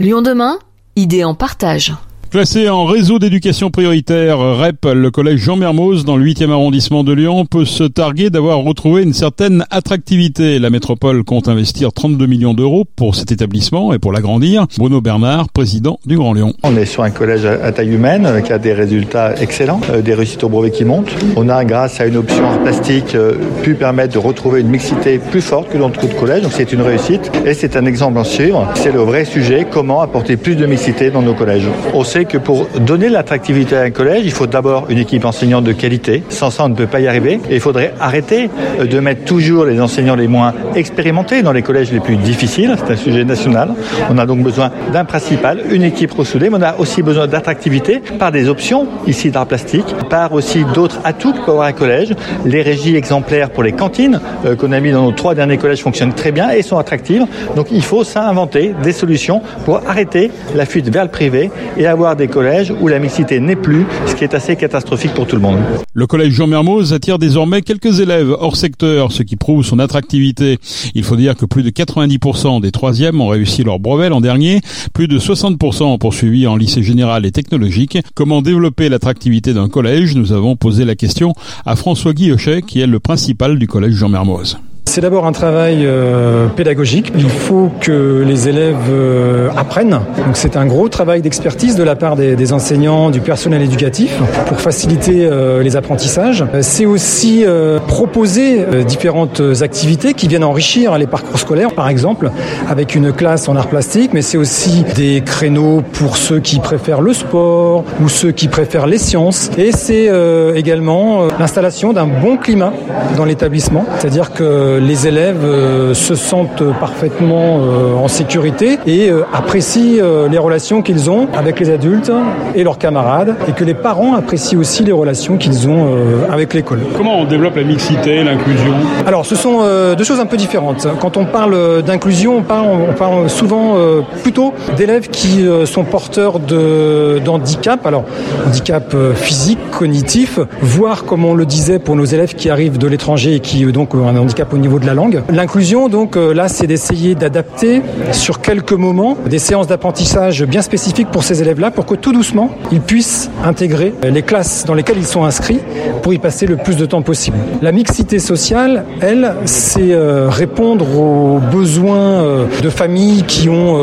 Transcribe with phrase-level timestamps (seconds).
[0.00, 0.58] Lyon demain,
[0.96, 1.94] idée en partage.
[2.34, 7.12] Classé en réseau d'éducation prioritaire REP, le collège Jean Mermoz dans le 8e arrondissement de
[7.12, 10.58] Lyon peut se targuer d'avoir retrouvé une certaine attractivité.
[10.58, 14.66] La métropole compte investir 32 millions d'euros pour cet établissement et pour l'agrandir.
[14.78, 16.54] Bruno Bernard, président du Grand Lyon.
[16.64, 20.02] On est sur un collège à taille humaine euh, qui a des résultats excellents, euh,
[20.02, 21.14] des réussites au brevet qui montent.
[21.36, 25.20] On a, grâce à une option en plastique, euh, pu permettre de retrouver une mixité
[25.20, 26.42] plus forte que dans d'autres collèges.
[26.42, 28.68] Donc c'est une réussite et c'est un exemple en suivre.
[28.74, 31.68] C'est le vrai sujet, comment apporter plus de mixité dans nos collèges.
[31.94, 35.64] On sait que pour donner l'attractivité à un collège, il faut d'abord une équipe enseignante
[35.64, 36.22] de qualité.
[36.28, 37.40] Sans ça, on ne peut pas y arriver.
[37.50, 41.92] Il faudrait arrêter euh, de mettre toujours les enseignants les moins expérimentés dans les collèges
[41.92, 42.76] les plus difficiles.
[42.78, 43.70] C'est un sujet national.
[44.10, 48.00] On a donc besoin d'un principal, une équipe ressoudée, mais on a aussi besoin d'attractivité
[48.18, 52.14] par des options, ici d'art plastique, par aussi d'autres atouts que peut avoir un collège.
[52.44, 55.82] Les régies exemplaires pour les cantines euh, qu'on a mis dans nos trois derniers collèges
[55.82, 57.26] fonctionnent très bien et sont attractives.
[57.56, 61.86] Donc il faut ça inventer des solutions pour arrêter la fuite vers le privé et
[61.86, 65.36] avoir des collèges où la mixité n'est plus, ce qui est assez catastrophique pour tout
[65.36, 65.58] le monde.
[65.92, 70.58] Le collège Jean Mermoz attire désormais quelques élèves hors secteur, ce qui prouve son attractivité.
[70.94, 74.60] Il faut dire que plus de 90% des troisièmes ont réussi leur brevet l'an dernier,
[74.92, 77.98] plus de 60% ont poursuivi en lycée général et technologique.
[78.14, 80.14] Comment développer l'attractivité d'un collège?
[80.14, 81.34] Nous avons posé la question
[81.64, 84.58] à François Guillochet, qui est le principal du collège Jean Mermoz.
[84.86, 87.12] C'est d'abord un travail euh, pédagogique.
[87.16, 89.98] Il faut que les élèves euh, apprennent.
[90.18, 94.60] Donc c'est un gros travail d'expertise de la part des, enseignants, du personnel éducatif pour
[94.60, 96.44] faciliter euh, les apprentissages.
[96.60, 97.44] C'est aussi
[97.88, 102.30] proposer différentes activités qui viennent enrichir les parcours scolaires, par exemple
[102.68, 107.00] avec une classe en art plastique, mais c'est aussi des créneaux pour ceux qui préfèrent
[107.00, 109.50] le sport ou ceux qui préfèrent les sciences.
[109.58, 110.08] Et c'est
[110.54, 112.72] également l'installation d'un bon climat
[113.16, 119.22] dans l'établissement, c'est-à-dire que les élèves euh, se sentent parfaitement euh, en sécurité et euh,
[119.32, 122.10] apprécient les relations qu'ils ont avec les adultes
[122.54, 125.88] et leurs camarades et que les parents apprécient aussi les relations qu'ils ont
[126.30, 126.80] avec l'école.
[126.96, 128.72] Comment on développe la mixité, l'inclusion?
[129.06, 129.60] Alors ce sont
[129.96, 130.86] deux choses un peu différentes.
[131.00, 133.76] Quand on parle d'inclusion, on parle, on parle souvent
[134.22, 138.04] plutôt d'élèves qui sont porteurs d'handicap, alors
[138.46, 143.34] handicap physique, cognitif, voire comme on le disait pour nos élèves qui arrivent de l'étranger
[143.34, 145.22] et qui donc ont un handicap au niveau de la langue.
[145.28, 147.82] L'inclusion, donc euh, là, c'est d'essayer d'adapter
[148.12, 152.50] sur quelques moments des séances d'apprentissage bien spécifiques pour ces élèves-là, pour que tout doucement,
[152.72, 155.60] ils puissent intégrer les classes dans lesquelles ils sont inscrits
[156.02, 157.36] pour y passer le plus de temps possible.
[157.60, 163.78] La mixité sociale, elle, c'est euh, répondre aux besoins euh, de familles qui ont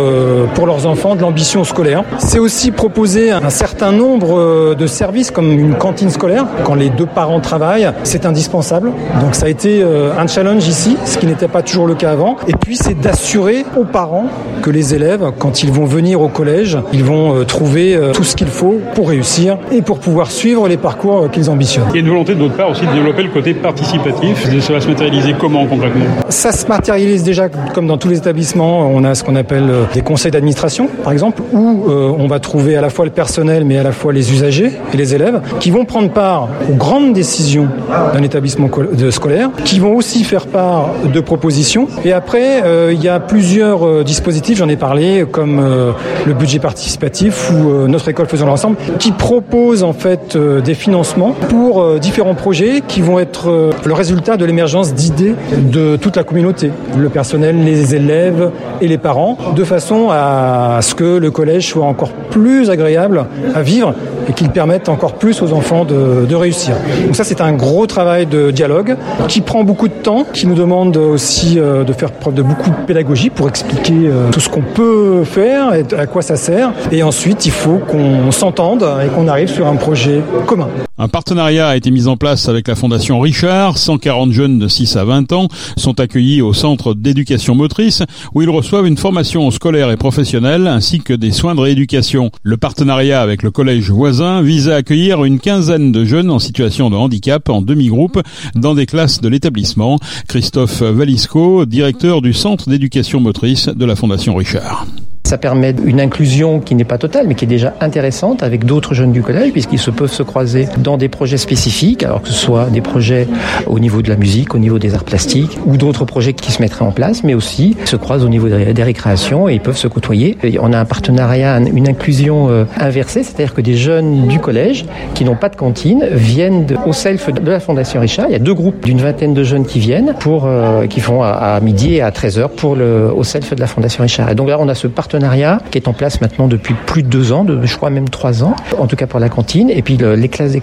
[0.56, 2.04] pour leurs enfants de l'ambition scolaire.
[2.18, 6.46] C'est aussi proposer un certain nombre de services comme une cantine scolaire.
[6.64, 8.92] Quand les deux parents travaillent, c'est indispensable.
[9.22, 12.38] Donc ça a été un challenge ici, ce qui n'était pas toujours le cas avant.
[12.48, 14.28] Et puis c'est d'assurer aux parents
[14.62, 18.24] que les élèves, quand ils vont venir au collège, ils vont euh, trouver euh, tout
[18.24, 21.88] ce qu'il faut pour réussir et pour pouvoir suivre les parcours euh, qu'ils ambitionnent.
[21.90, 24.48] Il y a une volonté de votre part aussi de développer le côté participatif.
[24.62, 26.06] Ça va se matérialiser comment concrètement?
[26.30, 28.88] Ça se matérialise déjà comme dans tous les établissements.
[28.88, 32.82] On a ce qu'on appelle des conseils d'administration, par exemple, où on va trouver à
[32.82, 35.84] la fois le personnel, mais à la fois les usagers et les élèves, qui vont
[35.84, 37.68] prendre part aux grandes décisions
[38.14, 38.70] d'un établissement
[39.10, 40.61] scolaire, qui vont aussi faire part
[41.04, 41.88] de propositions.
[42.06, 45.92] Et après, euh, il y a plusieurs euh, dispositifs, j'en ai parlé, comme euh,
[46.26, 52.00] le budget participatif ou notre école faisant l'ensemble, qui proposent en fait des financements pour
[52.00, 57.10] différents projets qui vont être le résultat de l'émergence d'idées de toute la communauté, le
[57.10, 58.52] personnel, les élèves
[58.82, 63.62] et les parents, de façon à ce que le collège soit encore plus agréable à
[63.62, 63.94] vivre
[64.32, 66.76] et qu'il permette encore plus aux enfants de, de réussir.
[67.06, 68.96] Donc ça, c'est un gros travail de dialogue
[69.28, 72.70] qui prend beaucoup de temps, qui nous demande aussi euh, de faire preuve de beaucoup
[72.70, 76.72] de pédagogie pour expliquer euh, tout ce qu'on peut faire et à quoi ça sert.
[76.94, 80.70] Et ensuite, il faut qu'on s'entende et qu'on arrive sur un projet commun.
[81.04, 83.80] Un partenariat a été mis en place avec la Fondation Richard.
[83.80, 88.04] 140 jeunes de 6 à 20 ans sont accueillis au centre d'éducation motrice
[88.36, 92.30] où ils reçoivent une formation scolaire et professionnelle ainsi que des soins de rééducation.
[92.44, 96.92] Le partenariat avec le collège voisin vise à accueillir une quinzaine de jeunes en situation
[96.92, 98.22] de handicap en demi-groupe
[98.54, 99.98] dans des classes de l'établissement.
[100.28, 104.86] Christophe Valisco, directeur du centre d'éducation motrice de la Fondation Richard.
[105.24, 108.94] Ça permet une inclusion qui n'est pas totale, mais qui est déjà intéressante avec d'autres
[108.94, 112.34] jeunes du collège, puisqu'ils se peuvent se croiser dans des projets spécifiques, alors que ce
[112.34, 113.28] soit des projets
[113.68, 116.62] au niveau de la musique, au niveau des arts plastiques, ou d'autres projets qui se
[116.62, 119.88] mettraient en place, mais aussi se croisent au niveau des récréations et ils peuvent se
[119.88, 120.38] côtoyer.
[120.60, 125.24] on a un partenariat, une inclusion euh, inversée, c'est-à-dire que des jeunes du collège qui
[125.24, 128.26] n'ont pas de cantine viennent au self de la Fondation Richard.
[128.28, 131.24] Il y a deux groupes d'une vingtaine de jeunes qui viennent pour, euh, qui font
[131.24, 134.30] à, midi et à 13h pour le, au self de la Fondation Richard.
[134.30, 137.04] Et donc là, on a ce partenariat partenariat qui est en place maintenant depuis plus
[137.04, 139.70] de deux ans, de, je crois même trois ans, en tout cas pour la cantine.
[139.70, 140.54] Et puis le, les classes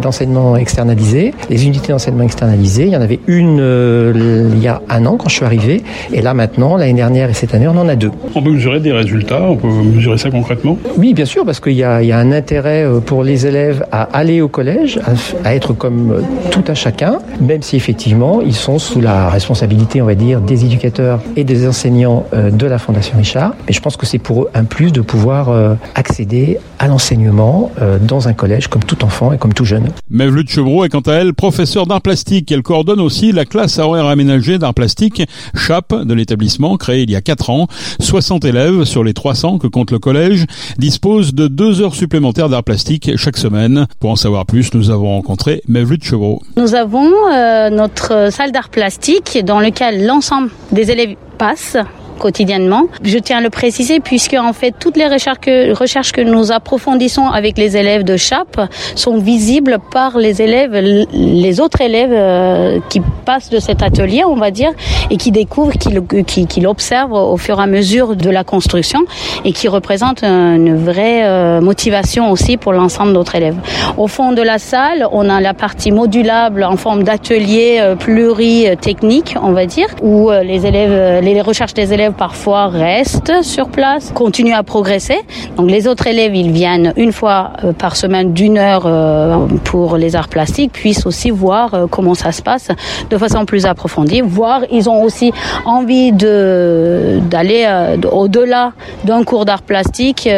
[0.00, 2.86] d'enseignement externalisées, les unités d'enseignement externalisées.
[2.86, 5.82] Il y en avait une euh, il y a un an quand je suis arrivé.
[6.12, 8.10] Et là maintenant, l'année dernière et cette année, on en a deux.
[8.34, 10.76] On peut mesurer des résultats, on peut mesurer ça concrètement?
[10.98, 14.02] Oui, bien sûr, parce qu'il y, y, a un intérêt euh, pour les élèves à
[14.02, 16.20] aller au collège, à, à être comme euh,
[16.50, 20.64] tout un chacun, même si effectivement ils sont sous la responsabilité, on va dire, des
[20.64, 23.54] éducateurs et des enseignants de la Fondation Richard.
[23.66, 27.70] Mais je pense que c'est pour eux un plus de pouvoir accéder à l'enseignement
[28.02, 29.88] dans un collège comme tout enfant et comme tout jeune.
[30.10, 32.50] Mevlut Chevreau est quant à elle professeure d'art plastique.
[32.52, 35.22] Elle coordonne aussi la classe à horaire aménagé d'art plastique
[35.54, 37.66] CHAP de l'établissement créé il y a 4 ans.
[38.00, 40.46] 60 élèves sur les 300 que compte le collège
[40.78, 43.86] disposent de deux heures supplémentaires d'art plastique chaque semaine.
[44.00, 46.42] Pour en savoir plus, nous avons rencontré Mevlut Chevreau.
[46.56, 51.76] Nous avons euh, notre salle d'art plastique dans laquelle l'ensemble des élèves passent
[52.22, 52.84] quotidiennement.
[53.02, 57.58] Je tiens à le préciser puisque en fait toutes les recherches que, nous approfondissons avec
[57.58, 58.60] les élèves de CHAP
[58.94, 60.72] sont visibles par les élèves,
[61.12, 64.70] les autres élèves euh, qui passent de cet atelier, on va dire,
[65.10, 65.90] et qui découvrent, qui,
[66.24, 69.00] qui, qui l'observent au fur et à mesure de la construction
[69.44, 73.56] et qui représentent une vraie euh, motivation aussi pour l'ensemble d'autres élèves.
[73.96, 79.34] Au fond de la salle, on a la partie modulable en forme d'atelier euh, pluritechnique,
[79.42, 84.54] on va dire, où les élèves, les recherches des élèves parfois restent sur place, continuent
[84.54, 85.20] à progresser.
[85.56, 89.96] Donc les autres élèves, ils viennent une fois euh, par semaine d'une heure euh, pour
[89.96, 92.68] les arts plastiques, puissent aussi voir euh, comment ça se passe
[93.10, 95.32] de façon plus approfondie, voire ils ont aussi
[95.64, 97.66] envie de d'aller
[98.10, 98.72] au-delà
[99.04, 100.28] d'un cours d'art plastique,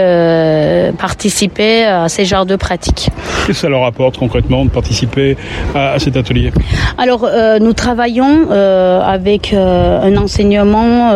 [0.98, 3.10] participer à ces genres de pratiques.
[3.46, 5.36] Qu'est-ce que ça leur apporte concrètement de participer
[5.74, 6.52] à, à cet atelier?
[6.98, 7.28] Alors
[7.60, 11.10] nous travaillons avec un enseignement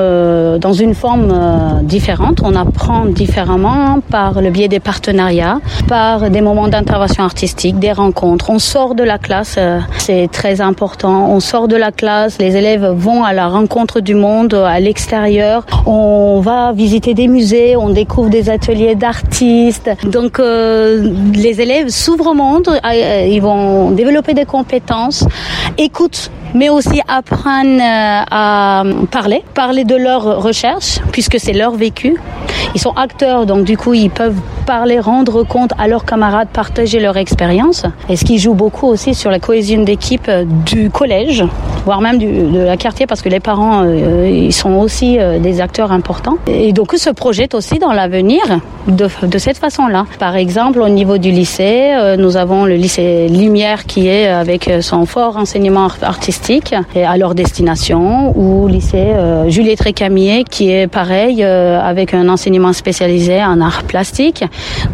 [0.58, 2.40] dans une forme euh, différente.
[2.44, 8.50] On apprend différemment par le biais des partenariats, par des moments d'intervention artistique, des rencontres.
[8.50, 11.31] On sort de la classe, euh, c'est très important.
[11.31, 15.67] On sort de la classe, les élèves vont à la rencontre du monde à l'extérieur.
[15.87, 19.90] On va visiter des musées, on découvre des ateliers d'artistes.
[20.05, 25.26] Donc euh, les élèves s'ouvrent au monde, euh, ils vont développer des compétences,
[25.76, 32.17] écoutent mais aussi apprennent à parler, parler de leur recherche, puisque c'est leur vécu.
[32.75, 37.00] Ils sont acteurs, donc du coup, ils peuvent parler, rendre compte à leurs camarades, partager
[37.00, 37.85] leur expérience.
[38.09, 40.31] Et ce qui joue beaucoup aussi sur la cohésion d'équipe
[40.67, 41.44] du collège,
[41.87, 45.61] voire même de la quartier, parce que les parents, euh, ils sont aussi euh, des
[45.61, 46.37] acteurs importants.
[46.47, 48.43] Et donc, se projettent aussi dans l'avenir
[48.88, 50.06] de, cette façon-là.
[50.19, 54.71] Par exemple, au niveau du lycée, euh, nous avons le lycée Lumière qui est avec
[54.81, 60.87] son fort enseignement artistique et à leur destination, ou lycée euh, Juliette Récamier qui est
[60.87, 64.44] pareil euh, avec un enseignement spécialisé en art plastique.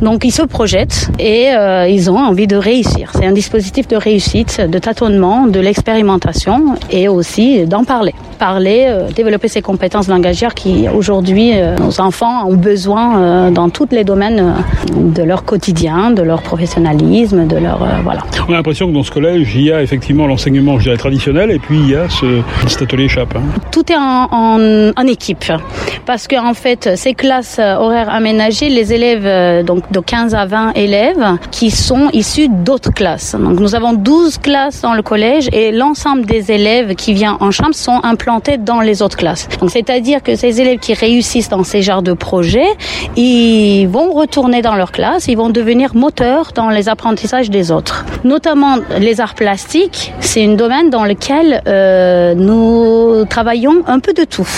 [0.01, 3.13] Donc ils se projettent et euh, ils ont envie de réussir.
[3.15, 8.15] C'est un dispositif de réussite, de tâtonnement, de l'expérimentation et aussi d'en parler.
[8.39, 13.89] Parler, euh, développer ses compétences langagières qui aujourd'hui euh, nos enfants ont besoin dans tous
[13.91, 14.55] les domaines
[14.95, 18.23] de leur quotidien, de leur professionnalisme, de leur voilà.
[18.49, 21.51] On a l'impression que dans ce collège, il y a effectivement l'enseignement, je dirais traditionnel,
[21.51, 23.37] et puis il y a ce, cet atelier CHAP.
[23.37, 23.43] Hein.
[23.71, 25.45] Tout est en, en, en équipe
[26.07, 30.73] parce que en fait ces classes horaires aménagées, les élèves donc de 15 à 20
[30.75, 33.35] élèves qui sont issus d'autres classes.
[33.39, 37.51] Donc nous avons 12 classes dans le collège et l'ensemble des élèves qui viennent en
[37.51, 39.49] chambre sont implantés dans les autres classes.
[39.61, 42.77] Donc c'est-à-dire que ces élèves qui réussissent dans ces genres de projets,
[43.17, 48.05] ils vont retourner dans leur classe, ils vont devenir moteurs dans les apprentissages des autres.
[48.25, 54.25] Notamment les arts plastiques, c'est un domaine dans lequel euh, nous travaillons un peu de
[54.25, 54.49] tout.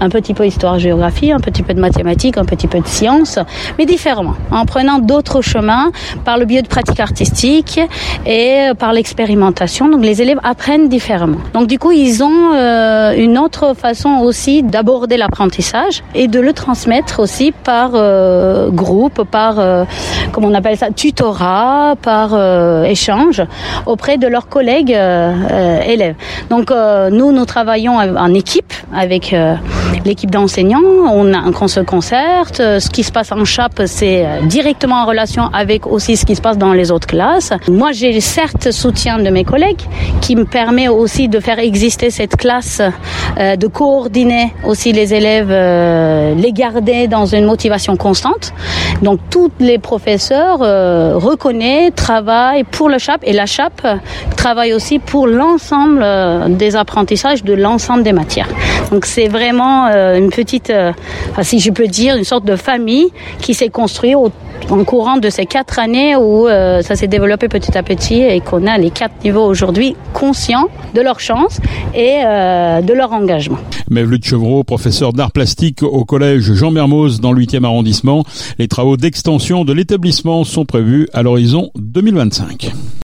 [0.00, 3.38] Un petit peu histoire géographie, un petit peu de mathématiques, un petit peu de sciences,
[3.78, 5.90] mais différemment, en prenant d'autres chemins
[6.24, 7.80] par le biais de pratiques artistiques
[8.26, 9.88] et par l'expérimentation.
[9.88, 11.38] Donc les élèves apprennent différemment.
[11.54, 16.52] Donc du coup, ils ont euh, une autre façon aussi d'aborder l'apprentissage et de le
[16.52, 19.84] transmettre aussi par euh, groupe, par euh,
[20.32, 23.42] comment on appelle ça, tutorat, par euh, échange
[23.86, 26.14] auprès de leurs collègues euh, élèves.
[26.50, 29.54] Donc euh, nous, nous travaillons en équipe avec euh,
[30.04, 35.44] l'équipe d'enseignants, on, se concerte, ce qui se passe en chape, c'est directement en relation
[35.52, 37.52] avec aussi ce qui se passe dans les autres classes.
[37.68, 39.82] Moi, j'ai certes soutien de mes collègues
[40.20, 42.80] qui me permet aussi de faire exister cette classe,
[43.38, 48.52] euh, de coordonner aussi les élèves, euh, les garder dans une motivation constante.
[49.02, 53.86] Donc, tous les professeurs euh, reconnaissent, travaillent pour le CHAP et la CHAP
[54.36, 58.48] travaille aussi pour l'ensemble euh, des apprentissages de l'ensemble des matières.
[58.90, 60.92] Donc, c'est vraiment euh, une petite, euh,
[61.42, 63.08] si je peux dire, une sorte de famille
[63.40, 64.30] qui s'est construite au,
[64.70, 68.40] en courant de ces quatre années où euh, ça s'est développé petit à petit et
[68.40, 71.58] qu'on a les quatre niveaux aujourd'hui conscients de leur chance
[71.94, 73.58] et euh, de leur engagement.
[73.90, 78.24] Mevlut Chevreau, professeur d'art plastique au collège Jean Mermoz dans le 8e arrondissement.
[78.58, 82.72] Les travaux d'extension de l'établissement sont prévus à l'horizon 2025.